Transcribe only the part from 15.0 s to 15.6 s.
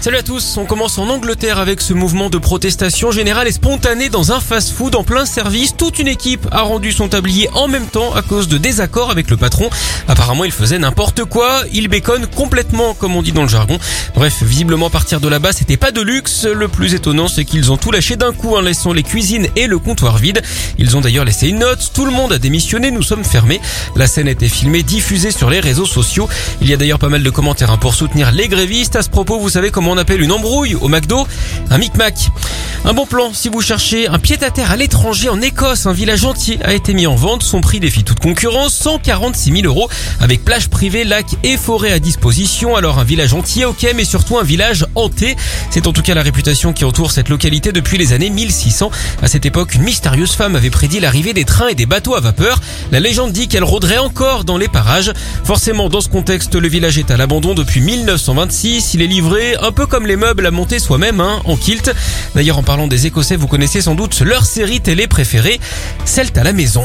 de là-bas,